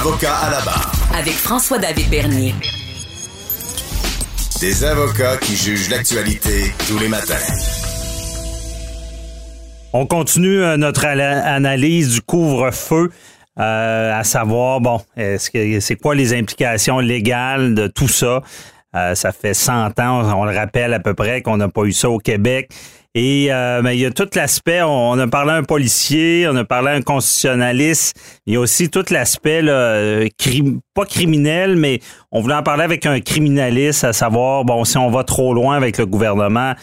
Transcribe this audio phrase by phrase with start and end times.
[0.00, 0.92] Avocat à la barre.
[1.14, 2.54] Avec François-David Bernier.
[4.58, 7.34] Des avocats qui jugent l'actualité tous les matins.
[9.92, 13.10] On continue euh, notre analyse du couvre-feu.
[13.58, 18.42] Euh, à savoir, bon, est-ce que c'est quoi les implications légales de tout ça?
[18.96, 21.92] Euh, ça fait 100 ans, on le rappelle à peu près, qu'on n'a pas eu
[21.92, 22.70] ça au Québec.
[23.16, 23.50] Et
[23.82, 26.90] mais il y a tout l'aspect, on, a parlé à un policier, on a parlé
[26.90, 31.98] à un constitutionnaliste, il y a aussi tout l'aspect, pas criminel, mais
[32.30, 35.76] on voulait en parler avec un criminaliste, à savoir, bon, si on va trop loin
[35.76, 36.74] avec le gouvernement,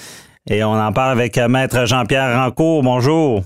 [0.50, 2.82] et on en parle avec euh, Maître Jean-Pierre Rancourt.
[2.82, 3.44] Bonjour.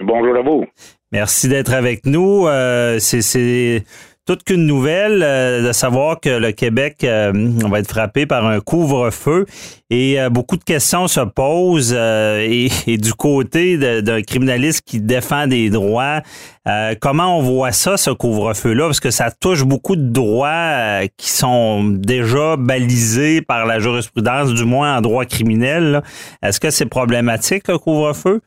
[0.00, 0.64] Bonjour à vous.
[1.12, 2.46] Merci d'être avec nous.
[2.46, 3.84] Euh, c'est
[4.28, 8.60] toute qu'une nouvelle euh, de savoir que le Québec on va être frappé par un
[8.60, 9.46] couvre-feu
[9.88, 12.68] et beaucoup de questions se posent et,
[12.98, 16.20] du côté d'un criminaliste qui défend des droits,
[17.00, 18.84] comment on voit ça ce couvre-feu-là?
[18.84, 24.64] Parce que ça touche beaucoup de droits qui sont déjà balisés par la jurisprudence, du
[24.64, 26.02] moins en droit criminel.
[26.42, 28.42] Est-ce que c'est problématique le couvre-feu?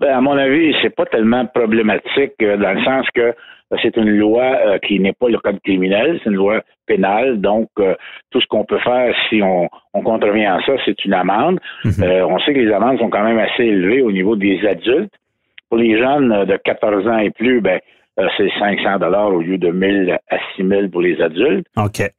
[0.00, 3.34] Ben, à mon avis, c'est pas tellement problématique dans le sens que
[3.82, 7.40] c'est une loi euh, qui n'est pas le code criminel, c'est une loi pénale.
[7.40, 7.94] Donc, euh,
[8.30, 9.68] tout ce qu'on peut faire si on,
[10.02, 11.58] contrevient à ça, c'est une amende.
[11.84, 12.02] Mhm.
[12.02, 15.12] Euh, on sait que les amendes sont quand même assez élevées au niveau des adultes.
[15.68, 17.80] Pour les jeunes de 14 ans et plus, ben,
[18.36, 21.66] c'est 500 dollars au lieu de 1000 à 6000 pour les adultes.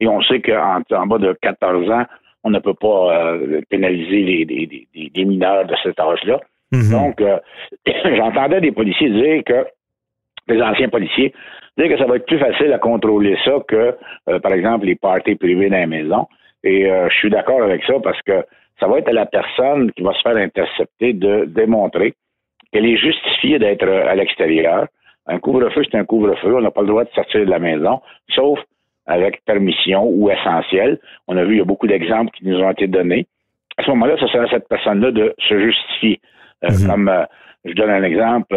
[0.00, 2.04] Et on sait qu'en en bas de 14 ans,
[2.44, 3.36] on ne peut pas
[3.70, 6.40] pénaliser les, les, mineurs de cet âge-là.
[6.72, 6.90] Mhm.
[6.90, 7.22] Donc,
[8.16, 9.66] j'entendais des policiers dire que
[10.48, 11.32] les anciens policiers,
[11.76, 13.96] dire que ça va être plus facile à contrôler ça que,
[14.28, 16.26] euh, par exemple, les parties privées dans la maison.
[16.64, 18.44] Et euh, je suis d'accord avec ça parce que
[18.80, 22.14] ça va être à la personne qui va se faire intercepter de démontrer
[22.72, 24.86] qu'elle est justifiée d'être à l'extérieur.
[25.26, 26.54] Un couvre-feu, c'est un couvre-feu.
[26.54, 28.00] On n'a pas le droit de sortir de la maison,
[28.30, 28.58] sauf
[29.06, 30.98] avec permission ou essentiel.
[31.26, 33.26] On a vu, il y a beaucoup d'exemples qui nous ont été donnés.
[33.76, 36.20] À ce moment-là, ça sera à cette personne-là de se justifier.
[36.64, 36.86] Euh, mhm.
[36.86, 37.26] Comme,
[37.64, 38.56] je donne un exemple,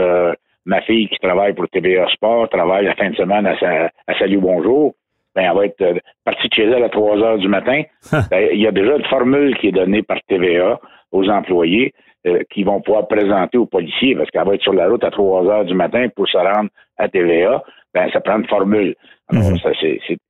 [0.65, 3.89] ma fille qui travaille pour TVA Sport travaille la fin de semaine à, sa,
[4.19, 4.93] Salut Bonjour,
[5.35, 7.83] ben, elle va être euh, partie de chez elle à 3 heures du matin.
[8.29, 10.79] Ben, il y a déjà une formule qui est donnée par TVA
[11.11, 11.93] aux employés
[12.27, 15.11] euh, qui vont pouvoir présenter aux policiers parce qu'elle va être sur la route à
[15.11, 17.63] 3 heures du matin pour se rendre à TVA.
[17.93, 18.95] Ben, ça prend une formule.
[19.29, 19.57] Alors, mhm.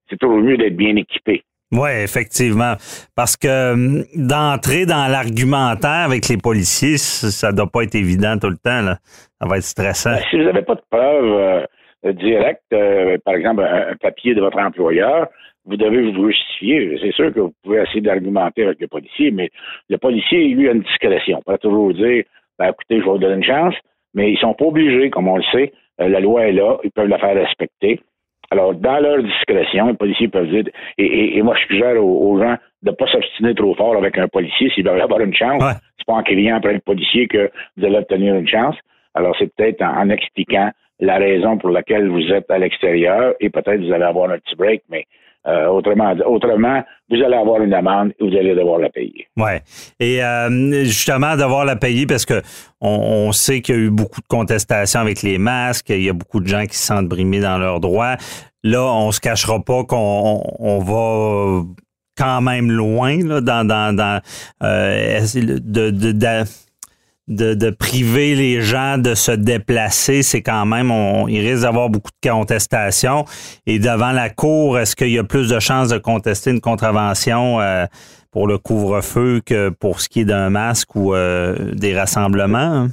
[0.09, 1.43] c'est toujours mieux d'être bien équipé.
[1.71, 2.73] Oui, effectivement.
[3.15, 8.37] Parce que hum, d'entrer dans l'argumentaire avec les policiers, ça ne doit pas être évident
[8.37, 8.81] tout le temps.
[8.81, 8.97] Là.
[9.39, 10.11] Ça va être stressant.
[10.11, 11.65] Ben, si vous n'avez pas de preuves
[12.05, 15.27] euh, directes, euh, par exemple un, papier de votre employeur,
[15.65, 16.97] vous devez vous justifier.
[17.01, 19.49] C'est sûr que vous pouvez essayer d'argumenter avec le policier, mais
[19.89, 21.41] le policier, lui, a une discrétion.
[21.47, 22.23] Il peut toujours dire,
[22.59, 23.75] ben, écoutez, je vais vous donner une chance,
[24.13, 25.71] mais ils sont pas obligés, comme on le sait.
[26.01, 28.01] Euh, la loi est là, ils peuvent la faire respecter.
[28.51, 30.65] Alors, dans leur discrétion, les policiers peuvent dire,
[30.97, 34.69] et, moi je suggère aux, gens de ne pas s'obstiner trop fort avec un policier
[34.71, 35.63] s'ils veulent avoir une chance.
[35.97, 38.75] C'est pas en criant après le policier que vous allez obtenir une chance.
[39.13, 43.81] Alors, c'est peut-être en, expliquant la raison pour laquelle vous êtes à l'extérieur et peut-être
[43.81, 45.05] vous allez avoir un petit break, mais
[45.47, 49.27] euh, autrement, autrement, vous allez avoir une amende et vous allez devoir la payer.
[49.37, 49.51] Oui.
[49.99, 52.41] Et euh, justement, devoir la payer parce que
[52.79, 56.13] on, sait qu'il y a eu beaucoup de contestations avec les masques, il y a
[56.13, 58.17] beaucoup de gens qui se sentent brimés dans leurs droits.
[58.63, 61.63] Là, on se cachera pas qu'on on va
[62.17, 64.21] quand même loin là, dans, dans, dans
[64.63, 66.43] euh, de, de, de
[67.31, 72.11] de, priver les gens de se déplacer, c'est quand même, on, il risque d'avoir beaucoup
[72.23, 73.25] de contestations.
[73.65, 77.59] Et devant la cour, est-ce qu'il y a plus de chances de contester une contravention
[77.59, 77.85] euh,
[78.31, 82.87] pour le couvre-feu que pour ce qui est d'un masque ou euh, des rassemblements?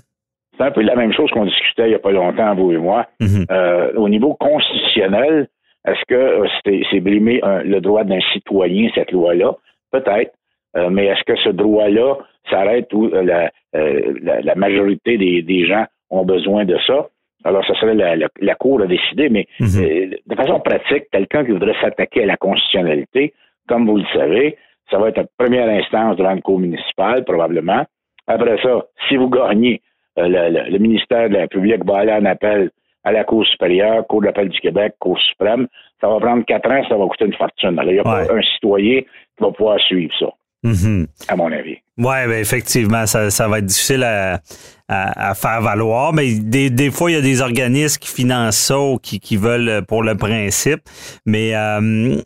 [0.56, 2.78] C'est un peu la même chose qu'on discutait il n'y a pas longtemps, vous et
[2.78, 3.06] moi.
[3.20, 3.46] Mm-hmm.
[3.50, 5.48] Euh, au niveau constitutionnel,
[5.86, 6.44] est-ce que
[6.90, 9.52] c'est brimer le droit d'un citoyen, cette loi-là?
[9.90, 10.32] Peut-être.
[10.90, 12.16] mais est-ce que ce droit-là
[12.50, 17.08] s'arrête où la, euh, la, majorité des, gens ont besoin de ça.
[17.44, 19.68] Alors, ça serait la, Cour à décider, mais mhm.
[19.78, 23.32] euh, de façon pratique, quelqu'un qui voudrait s'attaquer à la constitutionnalité,
[23.68, 24.56] comme vous le savez,
[24.90, 27.84] ça va être une première instance devant le Cour municipale, probablement.
[28.26, 29.80] Après ça, si vous gagnez,
[30.18, 30.28] euh,
[30.68, 32.70] le, ministère de la République va aller en appel
[33.04, 35.68] à la Cour supérieure, Cour d'appel du Québec, Cour suprême.
[36.00, 37.78] Ça va prendre quatre ans, ça va coûter une fortune.
[37.78, 40.28] Alors, il n'y a pas un citoyen qui va pouvoir suivre ça,
[40.64, 41.06] Mhm.
[41.28, 41.76] à mon avis.
[41.98, 44.40] Oui, ben effectivement, ça, ça va être difficile à,
[44.88, 46.12] à, à faire valoir.
[46.12, 49.36] Mais des, des fois, il y a des organismes qui financent ça ou qui, qui
[49.36, 50.80] veulent pour le principe.
[51.26, 52.20] Mais euh,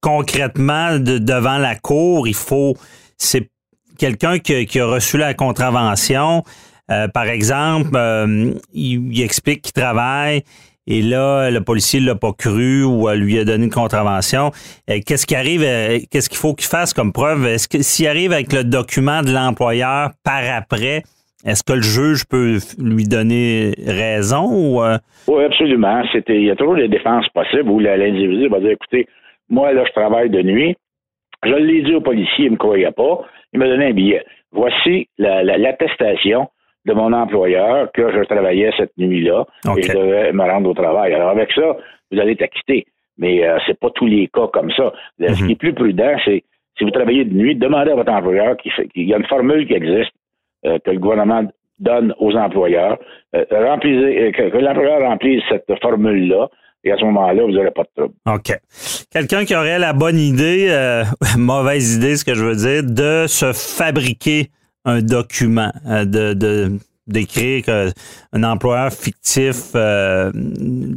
[0.00, 2.76] concrètement, de- devant la cour, il faut.
[3.18, 3.50] C'est
[3.98, 6.42] quelqu'un qui, qui a reçu la contravention.
[6.90, 10.42] euh, par exemple, euh, il, il explique qu'il travaille.
[10.88, 14.52] Et là, le policier l'a pas cru ou lui a donné une contravention.
[14.88, 15.62] Euh, Qu'est-ce qui arrive?
[15.64, 17.44] euh, Qu'est-ce qu'il faut qu'il fasse comme preuve?
[17.46, 21.02] Est-ce que s'il arrive avec le document de l'employeur par après,
[21.44, 24.96] est-ce que le juge peut lui donner raison ou euh,
[25.26, 26.02] Oui, absolument.
[26.12, 29.08] C'était, il y a toujours des défenses possibles où l'individu va dire, écoutez,
[29.48, 30.76] moi, là, je travaille de nuit.
[31.44, 33.20] Je l'ai dit au policier, il ne me croyait pas.
[33.52, 34.24] Il m'a donné un billet.
[34.52, 36.48] Voici la- la- l'attestation
[36.86, 39.78] de mon employeur que je travaillais cette nuit-là OK.
[39.78, 41.12] et je devais me rendre au travail.
[41.14, 41.76] Alors, avec ça,
[42.10, 42.86] vous allez être acquitté.
[43.18, 44.92] Mais euh, c'est pas tous les cas comme ça.
[45.18, 45.46] Le- Ce Mhm.
[45.46, 46.44] qui est plus prudent, c'est
[46.78, 48.72] si vous travaillez de nuit, demandez à votre employeur qu'il
[49.08, 50.12] y a une formule qui existe
[50.66, 51.42] euh, que le gouvernement
[51.78, 52.98] donne aux employeurs.
[53.34, 56.48] Euh, remplissez- euh, que, que l'employeur remplisse cette formule-là,
[56.84, 58.14] et à ce moment-là, vous n'aurez pas de trouble.
[58.26, 58.52] OK.
[59.12, 61.02] Quelqu'un qui aurait la bonne idée, euh,
[61.38, 64.48] mauvaise idée, ce que je veux dire, de se fabriquer
[64.86, 70.30] un document, euh, de, d'écrire qu'un employeur fictif euh,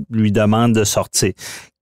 [0.10, 1.34] lui demande de sortir.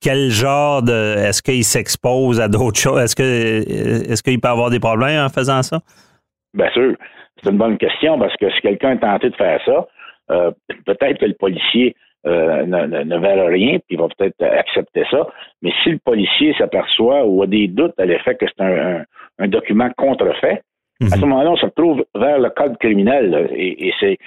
[0.01, 3.01] Quel genre de est-ce qu'il s'expose à d'autres choses?
[3.01, 5.79] Est-ce que est-ce qu'il peut avoir des problèmes en faisant ça?
[6.53, 6.95] Bien sûr,
[7.41, 9.87] c'est une bonne question parce que si quelqu'un est tenté de faire ça,
[10.31, 10.51] euh,
[10.85, 11.95] peut-être que le policier
[12.25, 15.27] euh, ne, ne, verra rien, puis va peut-être accepter ça.
[15.61, 19.89] Mais si le policier s'aperçoit ou a des doutes à l'effet que c'est un document
[19.97, 20.61] contrefait,
[21.05, 24.17] à ce moment-là, on se retrouve vers le code criminel là, et, et c'est,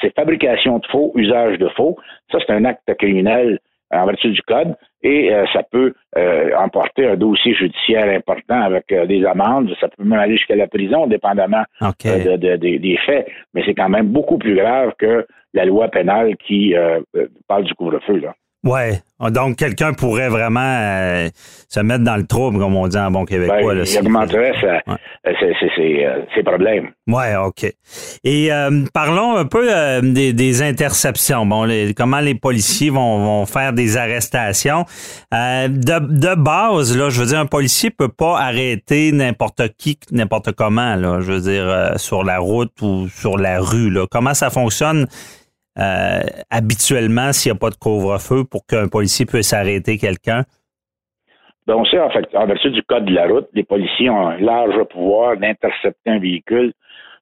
[0.00, 1.96] c'est fabrication de faux, usage de faux.
[2.32, 3.58] Ça, c'est un acte criminel
[3.92, 4.74] en vertu du code
[5.04, 9.72] et euh, ça peut euh, emporter un dossier judiciaire important avec euh, des amendes.
[9.80, 13.28] Ça peut même aller jusqu'à la prison, dépendamment euh, de- de- de- des faits.
[13.54, 15.24] Mais c'est quand même beaucoup plus grave que
[15.54, 18.16] la loi pénale qui euh, euh, parle du couvre-feu.
[18.18, 18.34] Là.
[18.64, 19.00] Ouais.
[19.30, 21.28] Donc, quelqu'un pourrait vraiment euh,
[21.68, 23.74] se mettre dans le trouble, comme on dit en bon Ben, québécois.
[23.74, 24.80] là, il augmenterait Ouais.
[25.26, 26.90] euh, ses, ses- ses, euh, ses problèmes.
[27.06, 27.64] Ouais, OK.
[28.24, 31.46] Et euh, parlons un peu euh, des, des interceptions.
[31.46, 34.84] Bon, les- comment les policiers vont, vont faire des arrestations.
[35.32, 40.52] De, de base, là, je veux dire, un policier peut pas arrêter n'importe qui, n'importe
[40.52, 41.20] comment, là.
[41.20, 43.90] Je veux dire, sur la route ou sur la rue.
[43.90, 44.06] Là.
[44.10, 45.06] Comment ça fonctionne
[45.78, 46.20] euh,
[46.50, 50.44] habituellement s'il n'y a pas de couvre-feu pour qu'un policier puisse arrêter quelqu'un?
[51.66, 54.28] Ben, on sait, en fait, en vertu du code de la route, les policiers ont
[54.28, 56.72] un large pouvoir d'intercepter un véhicule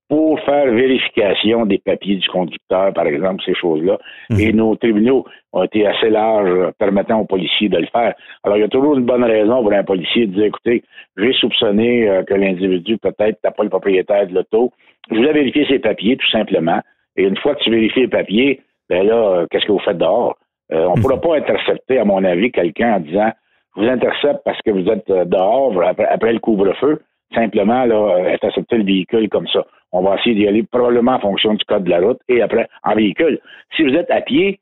[0.08, 3.98] pour faire vérification des papiers du conducteur, par exemple, ces choses-là.
[4.30, 4.38] Mhm.
[4.38, 8.14] Et nos tribunaux ont été assez larges permettant aux policiers de le faire.
[8.42, 10.84] Alors, il y a toujours une bonne raison pour un policier de dire, écoutez,
[11.16, 14.72] j'ai soupçonné euh, que l'individu, peut-être, n'a pas le propriétaire de l'auto.
[15.10, 16.80] Je voulais vérifier ses papiers, tout simplement.
[17.16, 19.98] Et une fois que tu vérifies les papiers, ben là, euh, qu'est-ce que vous faites
[19.98, 20.36] dehors?
[20.72, 23.30] Euh, on ne pourra pas intercepter, à mon avis, quelqu'un en disant
[23.76, 27.02] je vous intercepte parce que vous êtes euh, dehors après, après le couvre-feu.
[27.34, 29.64] Simplement, là, euh, intercepter le véhicule comme ça.
[29.92, 32.68] On va essayer d'y aller probablement en fonction du code de la route et après
[32.84, 33.40] en véhicule.
[33.76, 34.60] Si vous êtes à pied,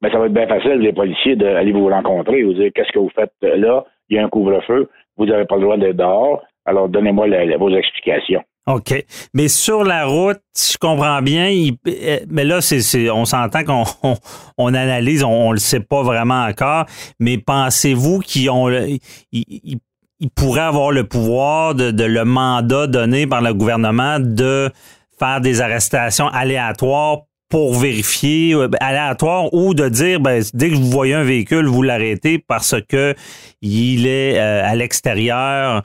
[0.00, 2.92] ben, ça va être bien facile, les policiers, d'aller vous rencontrer et vous dire qu'est-ce
[2.92, 5.96] que vous faites là, il y a un couvre-feu, vous n'avez pas le droit d'être
[5.96, 8.42] dehors, alors donnez-moi vos explications.
[8.66, 9.04] OK.
[9.34, 13.84] Mais sur la route, je comprends bien, il- euh, mais là, c'est, on s'entend qu'on
[14.58, 16.86] on, analyse, on, on le sait pas vraiment encore,
[17.20, 19.00] mais pensez-vous qu'ils ont ils,
[19.32, 19.78] ils-
[20.20, 24.70] ils pourraient avoir le pouvoir de, de le mandat donné par le gouvernement de
[25.18, 27.18] faire des arrestations aléatoires
[27.50, 31.82] pour vérifier euh, aléatoires ou de dire ben, dès que vous voyez un véhicule, vous
[31.82, 33.14] l'arrêtez parce que
[33.60, 35.82] il est euh, à l'extérieur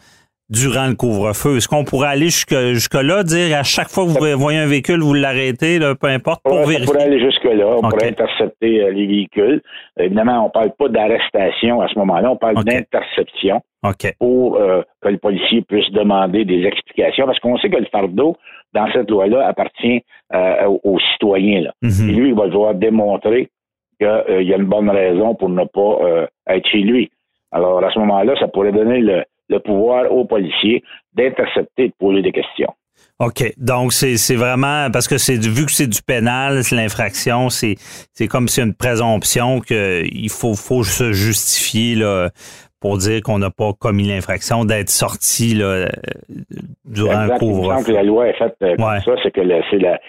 [0.49, 1.57] durant le couvre-feu?
[1.57, 5.01] Est-ce qu'on pourrait aller jusque, jusque-là, dire à chaque fois que vous voyez un véhicule,
[5.01, 6.85] vous l'arrêtez, peu importe, pour ça vérifier?
[6.85, 7.65] pourrait aller jusque-là.
[7.77, 9.61] On pourrait intercepter euh, les véhicules.
[9.99, 12.31] Évidemment, on ne parle pas d'arrestation à ce moment-là.
[12.31, 14.13] On parle d'interception OK.
[14.19, 18.35] pour euh, que le policier puisse demander des explications parce qu'on sait que le fardeau,
[18.73, 20.01] dans cette loi-là, appartient
[20.33, 21.61] euh, aux, citoyens.
[21.61, 21.73] Là.
[21.81, 22.09] Mhm.
[22.09, 23.49] Et lui, il va devoir démontrer
[23.99, 27.11] qu'il y a une bonne raison pour ne pas euh, être chez lui.
[27.51, 31.93] Alors, à ce moment-là, ça pourrait donner le, le pouvoir aux policiers d'intercepter et de
[31.99, 32.73] poser des questions.
[33.19, 33.43] OK.
[33.57, 37.75] Donc, c'est vraiment parce que c'est du- vu que c'est du pénal, c'est l'infraction, c'est
[38.13, 42.29] c'est comme si une présomption qu'il faut, faut se justifier là,
[42.79, 45.87] pour dire qu'on n'a pas commis l'infraction, d'être sorti là, euh,
[46.85, 47.85] durant semble couvre-feu.
[47.87, 49.01] que la loi est faite euh, comme Ouais.
[49.01, 49.99] ça, c'est que la, c'est la,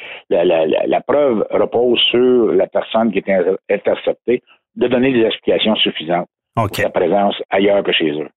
[0.45, 4.43] la, la, preuve repose sur la personne qui est in- interceptée
[4.77, 6.69] de donner des explications suffisantes OK.
[6.69, 8.29] pour sa présence ailleurs que chez eux.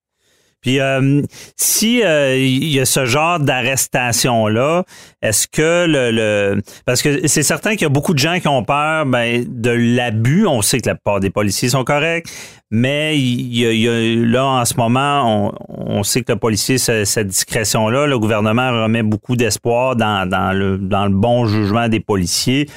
[0.63, 1.21] Puis euh,
[1.57, 4.83] si euh, il y a ce genre d'arrestation là,
[5.21, 8.47] est-ce que le, le parce que c'est certain qu'il y a beaucoup de gens qui
[8.47, 10.47] ont peur ben, de l'abus.
[10.47, 12.27] On sait que la plupart des policiers sont corrects,
[12.71, 16.31] mais il y a, il y a- là en ce moment, on, on sait que
[16.31, 21.05] le policier ce- cette discrétion là, le gouvernement remet beaucoup d'espoir dans, dans le dans
[21.05, 22.67] le bon jugement des policiers.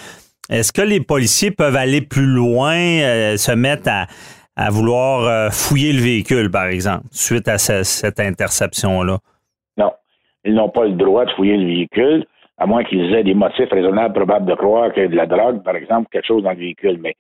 [0.49, 4.07] Est-ce que les policiers peuvent aller plus loin, euh, se mettre à,
[4.57, 9.19] à vouloir euh, fouiller le véhicule, par exemple, suite à ce- cette interception-là?
[9.77, 9.93] Non.
[10.45, 12.25] Ils n'ont pas le droit de fouiller le véhicule,
[12.59, 15.27] à moins qu'ils aient des motifs raisonnables probables de croire qu'il y a de la
[15.27, 16.99] drogue, par exemple, quelque chose dans le véhicule.
[17.03, 17.15] Mais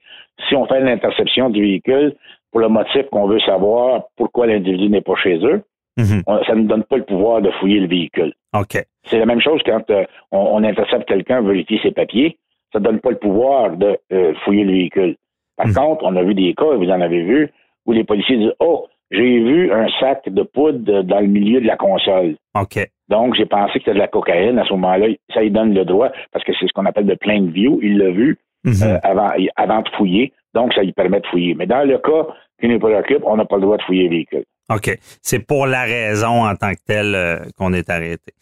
[0.48, 2.14] si on fait l'interception du véhicule
[2.50, 5.62] pour le motif qu'on veut savoir pourquoi l'individu n'est pas chez eux,
[5.98, 6.22] Mhm.
[6.46, 8.32] ça ne donne pas le pouvoir de fouiller le véhicule.
[8.54, 8.82] OK.
[9.04, 12.38] C'est la même chose quand euh, on, on intercepte quelqu'un, vérifier ses papiers,
[12.72, 15.16] ça ne donne pas le pouvoir de euh, fouiller le véhicule.
[15.56, 15.74] Par Mhm.
[15.74, 17.50] contre, on a vu des cas, et vous en avez vu,
[17.86, 21.66] où les policiers disent Oh, j'ai vu un sac de poudre dans le milieu de
[21.66, 22.36] la console.
[22.60, 22.78] OK.
[23.08, 24.58] Donc, j'ai pensé que c'était de la cocaïne.
[24.58, 27.14] À ce moment-là, ça lui donne le droit, parce que c'est ce qu'on appelle de
[27.14, 27.78] plain view.
[27.82, 28.74] Il l'a vu Mhm.
[28.82, 30.32] euh, avant, avant de fouiller.
[30.54, 31.54] Donc, ça lui permet de fouiller.
[31.54, 32.26] Mais dans le cas
[32.60, 34.44] qui nous préoccupe, on n'a pas le droit de fouiller le véhicule.
[34.74, 34.90] OK.
[35.22, 38.32] C'est pour la raison en tant que telle euh, qu'on est arrêté.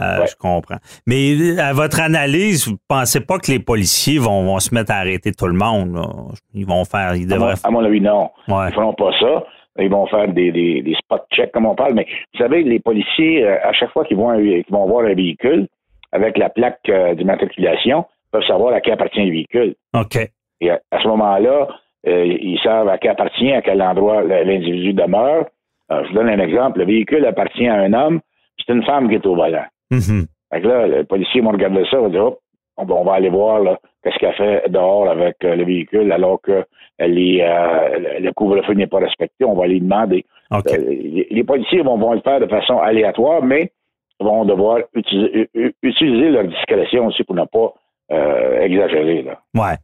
[0.00, 0.26] Euh, Ouais.
[0.26, 0.76] Je comprends.
[1.06, 4.92] Mais euh, à votre analyse, vous pensez pas que les policiers vont, vont se mettre
[4.92, 5.94] à arrêter tout le monde?
[5.94, 6.02] là?
[6.54, 7.60] Ils vont faire, ils À mon, devraient.
[7.64, 8.30] à mon avis, non.
[8.48, 8.54] Ouais.
[8.64, 9.44] Ils ne feront pas ça.
[9.80, 11.94] Ils vont faire des, des, des spot checks, comme on parle.
[11.94, 14.32] Mais vous savez, les policiers, euh, à chaque fois qu'ils vont,
[14.86, 15.68] voir un véhicule,
[16.12, 19.74] avec la plaque d'immatriculation, peuvent savoir à qui appartient le véhicule.
[19.94, 20.16] OK.
[20.60, 21.68] Et à, à ce moment-là,
[22.06, 25.46] euh, ils savent à qui appartient, à quel endroit l'individu demeure.
[25.90, 26.80] Je vous donne un exemple.
[26.80, 28.20] Le véhicule appartient à un homme,
[28.58, 29.64] c'est une femme qui est au volant.
[30.52, 32.38] Fait que là, le policier va regarder ça, va dire, Hop,
[32.76, 36.40] on, va- on aller voir là, qu'est-ce qu'elle fait dehors avec euh, le véhicule alors
[36.40, 36.64] que
[37.42, 39.44] euh, le- couvre-feu n'est pas respecté.
[39.44, 40.24] On va lui demander.
[40.74, 43.72] Euh, les, les policiers vont, vont le faire de façon aléatoire, mais
[44.20, 45.48] vont devoir utiliser,
[45.82, 47.72] utiliser leur discrétion aussi pour ne pas
[48.10, 49.22] euh, exagérer.
[49.22, 49.38] Là.
[49.54, 49.76] Ouais.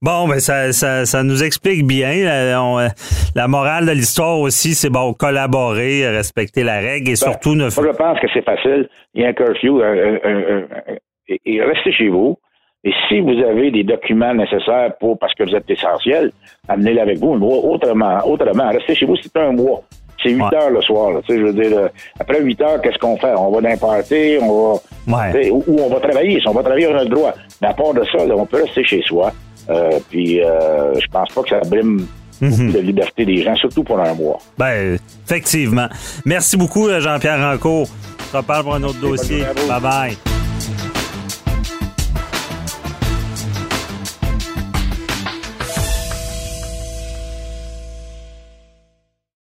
[0.00, 2.24] Bon, ben ça, ça, ça nous explique bien.
[2.24, 2.88] La, on, euh,
[3.34, 7.70] la morale de l'histoire aussi, c'est bon, collaborer, respecter la règle et surtout ne Moi,
[7.92, 8.88] je pense que c'est facile.
[9.14, 9.80] Il y a un curfew.
[9.80, 10.96] euh, euh, euh, euh,
[11.28, 12.38] et, et restez chez vous.
[12.84, 16.30] Et si vous avez des documents nécessaires pour parce que vous êtes essentiel,
[16.68, 17.32] amenez-les avec vous.
[17.32, 19.82] Autrement, autrement, restez chez vous, c'est un mois.
[20.22, 20.56] C'est 8 Ouais.
[20.56, 21.10] heures le soir.
[21.12, 21.20] là.
[21.26, 23.32] Tu sais, je veux dire, euh, après 8 heures, qu'est-ce qu'on fait?
[23.36, 24.72] On va dans un party, on
[25.06, 25.32] va.
[25.32, 25.50] Ouais.
[25.50, 26.40] Ou, ou on va travailler.
[26.40, 27.32] Si on va travailler, on a le droit.
[27.62, 29.32] Mais à part de ça, là, on peut rester chez soi.
[29.68, 32.06] Euh, puis euh, je pense pas que ça brime
[32.40, 32.72] Mhm.
[32.74, 34.38] la liberté des gens, surtout pour un mois.
[34.58, 35.86] Ben, effectivement.
[36.26, 37.88] Merci beaucoup, Jean-Pierre Rancourt.
[38.20, 39.42] On se reparle pour un autre dossier.
[39.68, 40.35] bonne